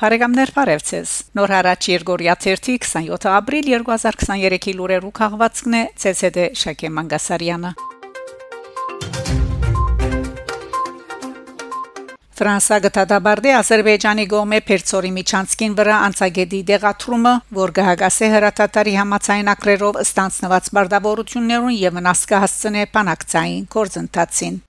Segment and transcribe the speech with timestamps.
[0.00, 7.72] Բարեկամներ Փարեվցես Նոր հարաճ Երգորիա 27 ապրիլ 2023-ի լուրերու քաղվածքն է ՑՍԴ Շակե Մանգասարյանը
[12.40, 21.80] Ֆրանսա գտադաբարդի Ադրբեջանի գոմե Պերցորի միջանցքին վրա անցագետի դեղատրումը, որ գահագասե հրատատարի համացայնակրերով ստանցնված բարդավորություններուն
[21.84, 24.62] եւ վնաս կհասցնե բանակցային կորձընթացին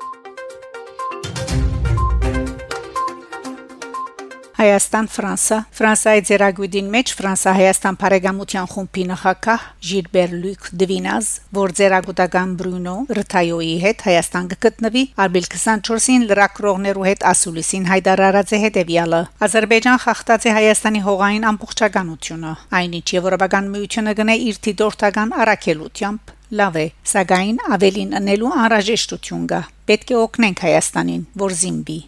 [4.62, 13.78] Հայաստան-Ֆրանսա Ֆրանսայի ձերագույդին մեջ Ֆրանսա-Հայաստան բարեկամության խումբի նախակահ Ժիլբեր Լյուկ Դվինազ, որ ձերագուտական Բրունո Ռթայոյի
[13.86, 19.22] հետ Հայաստան կգտնվի ապրիլ 24-ին լրակրողներու հետ ասուլիսին հայտարարած է հետևյալը.
[19.50, 26.88] Ադրբեջան խախտած է Հայաստանի հողային ամբողջականությունը, այնինչ Եվրոպական միությունը գնե իր դիտորդական առաքելությամբ լավ է,
[27.08, 32.00] սակայն ավելին անելու անհրաժեշտություն կա։ Պետք է օգնենք Հայաստանին, որ զինվի։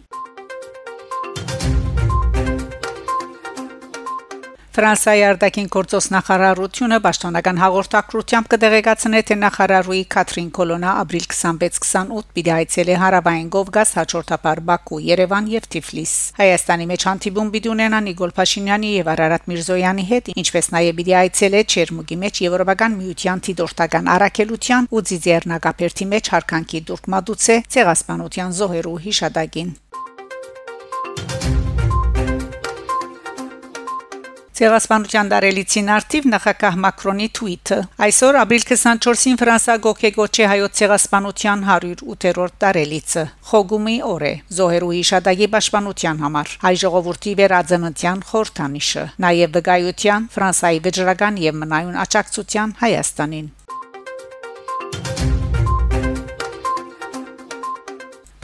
[4.74, 12.96] Ֆրանսիայի արտաքին գործոս նախարարությունը պաշտոնական հաղորդակցությամբ կդեղեկացնե թե նախարարուի Կատրին Կոլոնա ապրիլ 26-28 պիտի այցելի
[13.02, 19.12] հարավային Կովկաս հաջորդաբար Բաքու, Երևան եւ Թիֆլիս։ Հայաստանի մեջ հանդիպում պիտի ունենա Նիկոլ Փաշինյանի եւ
[19.14, 26.10] Արարատ Միրզոյանի հետ, ինչպես նաեւ պիտի այցելե Չերմուգի մեջ Եվրոպական միության դիտորդական առաքելության ու Ձիձեռնակապերտի
[26.18, 29.74] մեջ հարկանքի դուրք մատուցե ցեղասպանության զոհերու հիշադակին։
[34.54, 43.24] Ցեղասպանության դարելիցին արդիվ նախագահ Մակրոնի թվիթը այսօր ապրիլ 24-ին Ֆրանսա գոկեգոչի հայոց ցեղասպանության 108-րդ դարելիցը
[43.50, 51.42] խոգումի օր է զոհերու հիշադակի պաշտպանության համար հայ ժողովրդի վերածննդյան խորհրդանիշը նաև վկայության Ֆրանսայի վճռական
[51.48, 53.52] եւ մնայուն աջակցության Հայաստանին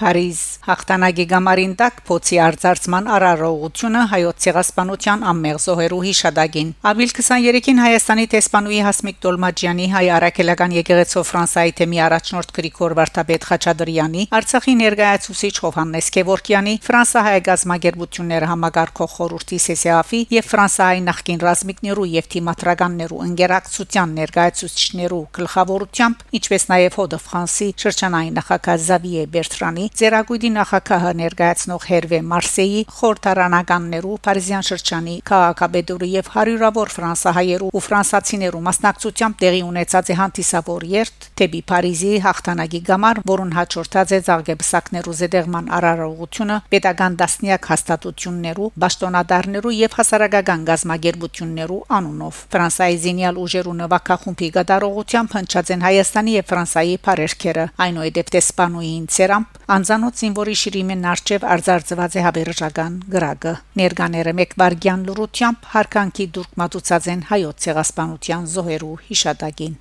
[0.00, 8.24] Փարիզ հաղթանակի գամարին տակ փոցի արձարծման արարողությունը հայոց ցեղասպանության ամմեղ զոհերու հիշադակին ապրիլ 23-ին Հայաստանի
[8.34, 16.10] տեսփանուի Հասմիկ Դոլմաջյանի հայ արաքելական եկեղեցու Ֆրանսայի թեմի առաջնորդ Գրիգոր Վարդապետ Խաչատրյանի Արցախի ներկայացուցիչ Հովհաննես
[16.16, 26.26] Քևորքյանի Ֆրանսահայ գազագերբությունները համագարկող խորհրդի սեսիաֆի եւ Ֆրանսահայ նախկին ռազմիկներու եւ թիմատրականներու ընկերակցության ներկայացուցիչներու գլխավորությամբ
[26.40, 34.66] ինչպես նաեւ Հոդը Ֆրանսի շրջանային նախագահ Զավիե Բերտրանի Ձերագույդի նախագահը ներկայացնող Հերվե Մարսեի խորհրդարանականներու Փարիզյան
[34.70, 42.12] շրջանի քաղաքաբեդուրի եւ հարյուրավոր ֆրանսահայերու ու ֆրանսացիներու մասնակցությամբ տեղի ունեցած է հանդիսավոր երթ թեպի Փարիզի
[42.26, 51.78] հաղթանակի գամար, որուն հաջորդած է ցաղգեբսակներու զեդեղման արարողությունը պետական դասնիակ հաստատություններու, ճշտոնադարներու եւ հասարակական գազագերբություններու
[51.96, 59.60] անունով։ Ֆրանսայի զինյալ ուժերու նվակախումբի գդարողությամբ հնչած են Հայաստանի եւ Ֆրանսայի բարերքերը։ Այնուհետև տեսփանուին ցերամp
[59.80, 67.06] անզանոթ զինվորի շիրիմեն արչև արձարծված է հավերժական գրագը ներկաները մեկ վարգյան լրությամբ հարկանքի դուրք մատուցած
[67.12, 69.78] են հայոց ցեղասպանության զոհերու հիշատակին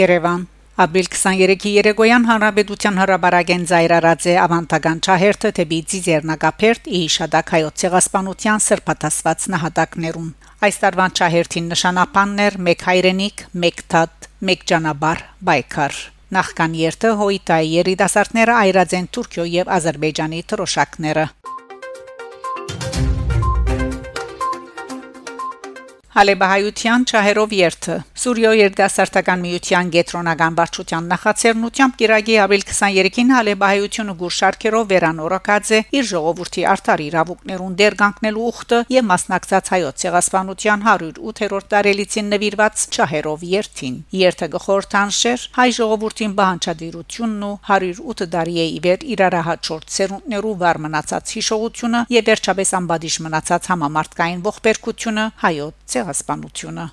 [0.00, 0.42] Երևան
[0.80, 9.50] Ապրիլ 23-ի երեկոյան հանրապետության հրաբարագեն զայրարած է ավանտական ճահերթը թեպի Ձիզերնագապերտ իհիշադակ հայոց ցեղասպանության սրբաթասված
[9.54, 10.30] նահատակներուն
[10.60, 16.00] այս տարվան ճահերթին նշանապաններ մեկ հայրենիք մեկ թատ մեկ ճանապարհ բայկար
[16.36, 21.24] նախքան երթը հոյտայի երիտասարդները այրած են Թուրքիո եւ Ադրբեջանի թրոշակները
[26.10, 35.70] Հալեբահայության ճահերով երթը Սուրիո երդասարտական միության գետրոնական վարչության նախաձեռնությամբ Կիրագի ապրիլ 23-ին Հալեբահայությունը գուրշարքերով վերանորոգած
[35.70, 43.46] է իր ժողովրդի արդար իրավունքներուն դերգանքնելու ուխտը եւ մասնակցած հայոց ցեղասպանության 108-րդ տարելիցին նվիրված ճահերով
[43.54, 51.34] երթին երթը գխորթանշեր հայ ժողովրդին բանջադիրությունն ու 108 տարի է իվեր իրարահաճորդ սերունդներու վար մնացած
[51.38, 56.84] հիշողությունը եւ վերջապես անբադիժ մնացած համամարտկային ողբերգությունը հայոց ցեղասպանությունը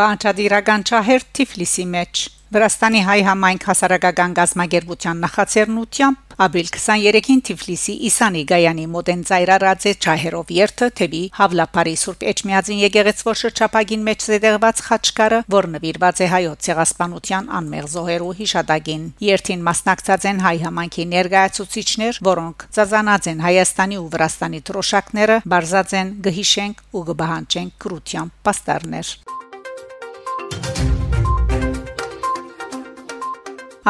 [0.00, 8.86] Բանչադիրական ճահեր Թիֆլիսի մեջ Վրաստանի հայ համայնք հասարակական գազագերբության նախաձեռնությամբ ապրիլ 23-ին Թիֆլիսի Իսանի Գայանի
[8.90, 15.70] մոդեն ծայրարած է ճահերով երթը թեպի Հավլապարի Սուրբ Էջմիածին եկեղեցվոր շրջապագին մեջ զետեղված խաչկարը, որ
[15.78, 23.30] նվիրված է հայոց ցեղասպանության անմեղ զոհերու հիշադակին։ Երթին մասնակցած են հայ համայնքի ներկայացուցիչներ, որոնք ծազանած
[23.30, 29.14] են Հայաստանի ու Վրաստանի թրոշակները, բարձած են գհիշենք ու գբահանջենք կրությամբ պաստարներ։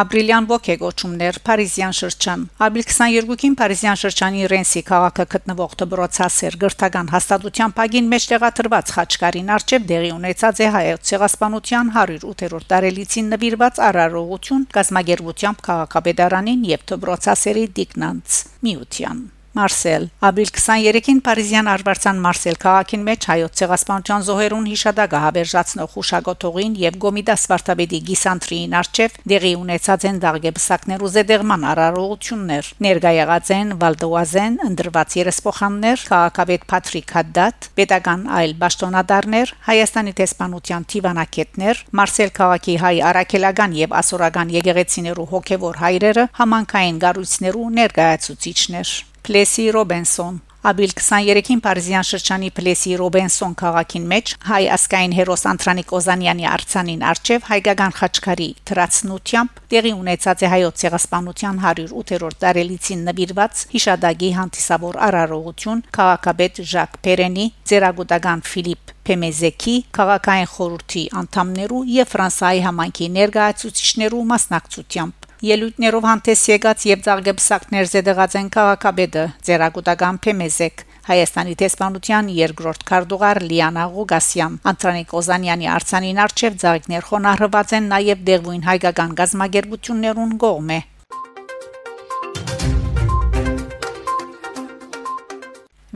[0.01, 8.13] ապրիլյան ոգեգոճումներ Փարիզյան շրջան ապրիլ 22-ին Փարիզյան շրջանի Ռենսի քաղաքը գտնվող դբրոցասեր գրթական հաստատության փագին
[8.13, 16.65] մեջ տեղադրված խաչկարին արչև դեղի ունեցած է հայոց ցեղասպանության 108-րդ տարելիցին նվիրված արարողություն գազագերբությամբ քաղաքապետարանին
[16.77, 24.69] եւ դբրոցասերի դիկնանց միության Մարսել Ապրիլ 23-ին Փարիզյան արվարձան Մարսել քաղաքին մեջ հայոց ցեղասպանության զոհերուն
[24.71, 32.73] հիշադակը հավերժացնող հուշագոտողին եւ Գոմիդաս Վարդապետի գիսանտրիին արչեվ դեղի ունեցած են դաղգեբսակներ ու զեդեղման արարողություններ
[32.89, 42.33] ներգայացած են Վալդոազեն ընդրված երեսփոխաններ քաղաքավետ Պատրիկ Հադդատ պետական այլ ճշտոնադարներ Հայաստանի տեսփանության Տիվանակետներ Մարսել
[42.39, 51.61] քաղաքի հայ արաքելական եւ ասորական եկեղեցիներու հոգեվոր հայրերը համանքային գառույցներու ներկայացուցիչներ Պլեսի Ռոբենսոն Աբիլ 23-ին
[51.65, 58.49] Փարիզյան շրջանի Պլեսի Ռոբենսոն քաղաքին մեջ հայ ասկային հերոս Անտրանիկ Օզանյանի արցանին արչև հայկական խաչքարի
[58.69, 67.47] թրացնությամբ տեղի ունեցած է հայոց ցեղասպանության 108-րդ տարելիցին նվիրված հիշադակի հանդիսավոր արարողություն քաղաքապետ Ժակ Պերենի,
[67.73, 77.05] ծերագուտական Ֆիլիպ Փեմեզեկի քաղաքային խորհրդի անդամներու եւ Ֆրանսիայի համայնքի ներկայացուցիչներու մասնակցությամբ ելույթներով հանդես եկած եւ
[77.07, 86.21] ցաղգեբսակներ զեդեղած են քաղաքաբեդը ձերագուտական Փեմեզեկ Հայաստանի տեսփանության երկրորդ քարտուղար Լիանա Ղուգասյան Անտրանիկ Օզանյանի արցանին
[86.27, 90.79] արչև ցաղիկներ խոնարհված են նաև դեղույն հայկական գազագերբություններուն գողմե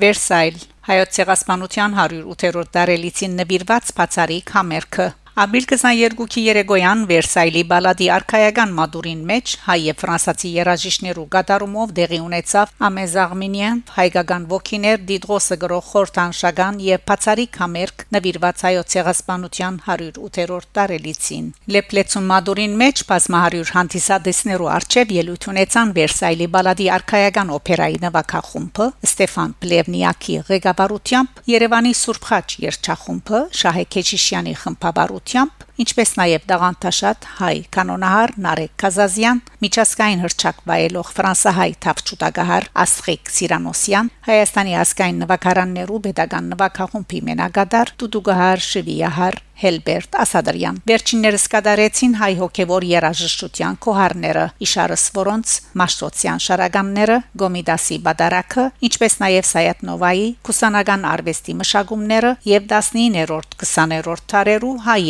[0.05, 0.57] Վերսայլ.
[0.85, 9.55] Հայոց ցեղասպանության 108-րդ տարելիցին նվիրված բացարիք համերգը Ապրիլ 22-ի երեգոյան Վերսայլի բալադի արխայական մադուրին մեջ
[9.65, 17.47] հայ եւ ֆրանսացի երաժիշտներու գդարումով դեղի ունեցավ Ամեզաղմինյան հայկական ոգիներ Դիդրոսը գրող խորտանշական եւ բացարի
[17.59, 26.49] կամերկ նվիրված հայոց ցեղասպանության 108-րդ տարելիցին Լեպլեցուն մադուրին մեջ բազմահարյուր հանդիսադեսներու արչեւ ելույթ ունեցան Վերսայլի
[26.55, 35.66] բալադի արխայական օպերայի նվագախումբը Ստեփան Պլևնիակի ղեկավարությամբ Երևանի Սուրբ Խաչ երգչախումբը Շահե Քեչիշյանի խմբաբարությամբ ուղղությամբ
[35.83, 44.77] ինչպես նաև դաղանտաշատ հայ կանոնահար Նարեկ Կազազյան, միջազգային հրճակ վայելող ֆրանսահայ թավչուտագահար Ասխիկ Սիրանոսյան, Հայաստանի
[44.85, 54.47] ազգային նվագարաններու pedagogan նվագախումբի մենագադար Տուտուգահար Շվիահար Հելբերտ Ասադրյան վերջիններս կդարեցին հայ հոգևոր երաժշտության կոհարները
[54.67, 64.27] իշարս որոնց Մաշտոցյան շարագամները Գոմիդասի բադարակը ինչպես նաև Սայատնովայի կուսանական արվեստի մշակումները եւ 19-րդ 20-րդ
[64.35, 65.01] տարերու հայ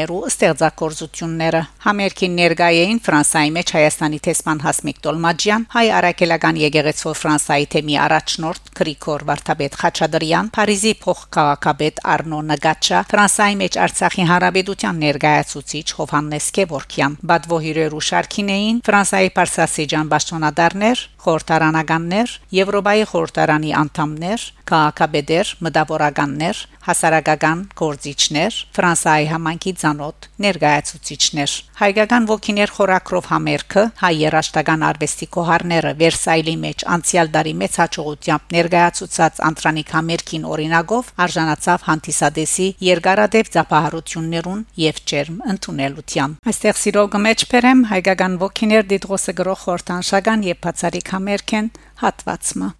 [0.00, 7.66] երկհաններու ստեղծագործությունները համերգին ներկայ էին Ֆրանսայի մեջ Հայաստանի տեսփան Հասմիկ Տոլմաջյան հայ արաքելական եկեղեցու Ֆրանսայի
[7.74, 16.46] թեմի առաջնորդ Գրիգոր Վարդապետ Խաչատրյան Փարիզի փոխքաղաքապետ Արնո Նգաչա Ֆրանսայի մեջ Արցախի Հանրապետության ներկայացուցիչ Հովհաննես
[16.60, 18.50] Կևորքյան Բադվոհիրերու շարքին
[18.88, 31.54] Ֆրանսայի Պարսասիջան ճշտոնադարներ խորհրդարանականներ, Եվրոպայի խորհրդարանի անդամներ, քաղաքաբեդեր, մտավորականներ, հասարակական գործիչներ, Ֆրանսիայի համանքի ցանոթ ներկայացուցիչներ։
[31.80, 39.42] Հայկական ոգիներ խորակրով համերգը հայ երաշտական արվեստի կոհարները Վերսայլի մեջ անցյալ տարի մեծ հաջողությամբ ներկայացուցած
[39.50, 48.38] Անտրանիկ համերգին օրինակով արժանացավ հանդիսադեսի երկարադեպ ծափահարություններուն եւ ջերմ ընդունելության։ Այստեղ սիրո գմեջ բերեմ հայկական
[48.40, 51.72] ոգիներ դիդրոսը գրող խորտանշական եւ բացարիք համերգեն
[52.04, 52.70] հատվածը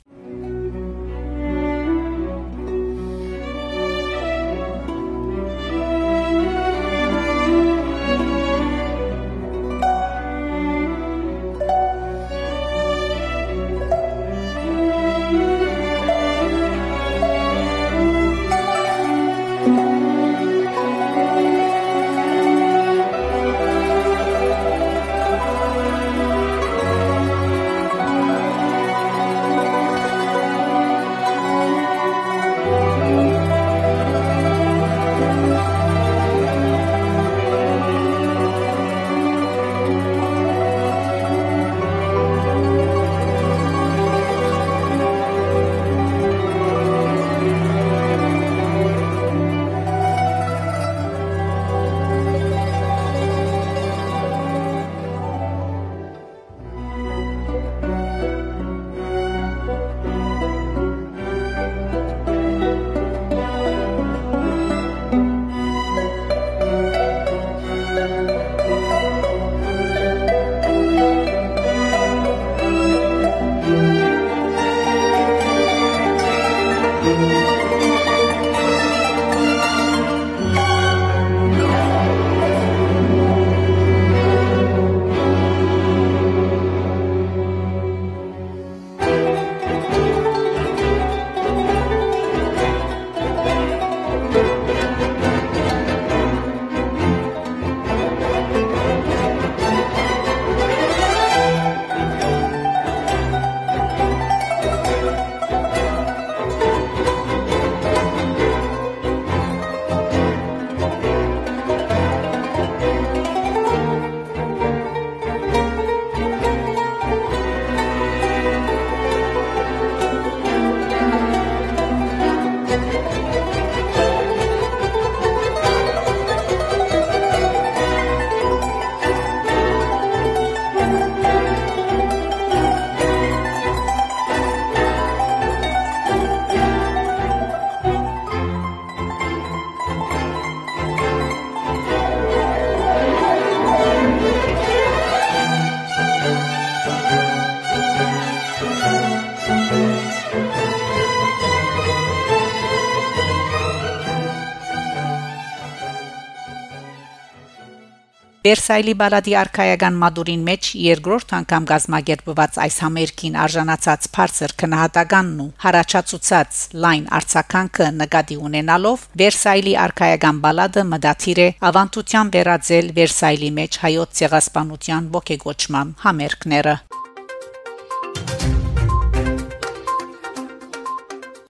[158.40, 166.62] Վերսայլի բալադի արխայական մադուրին մեջ երկրորդ անգամ գազմագերբված այս համերգին արժանացած բարձր քնահատականն ու հարաճացուցած
[166.84, 175.12] լայն արցականքը նկատի ունենալով Վերսայլի արխայական բալադը մդաթիր է ավանդության վերածել Վերսայլի մեջ հայոց ցեղասպանության
[175.20, 176.74] ողեգոճման համերգները